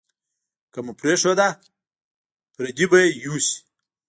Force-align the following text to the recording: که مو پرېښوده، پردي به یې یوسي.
که 0.73 0.79
مو 0.85 0.93
پرېښوده، 0.99 1.47
پردي 2.53 2.85
به 2.91 2.97
یې 3.03 3.09
یوسي. 3.23 3.55